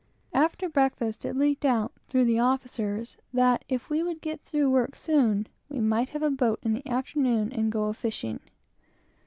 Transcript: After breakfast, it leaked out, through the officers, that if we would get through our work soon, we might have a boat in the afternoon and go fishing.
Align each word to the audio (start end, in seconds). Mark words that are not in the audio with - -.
After 0.33 0.67
breakfast, 0.67 1.25
it 1.25 1.35
leaked 1.35 1.63
out, 1.63 1.91
through 2.07 2.25
the 2.25 2.39
officers, 2.39 3.17
that 3.31 3.63
if 3.69 3.87
we 3.87 4.01
would 4.01 4.19
get 4.19 4.41
through 4.41 4.63
our 4.65 4.69
work 4.71 4.95
soon, 4.95 5.45
we 5.69 5.79
might 5.79 6.09
have 6.09 6.23
a 6.23 6.31
boat 6.31 6.57
in 6.63 6.73
the 6.73 6.87
afternoon 6.89 7.51
and 7.51 7.71
go 7.71 7.93
fishing. 7.93 8.39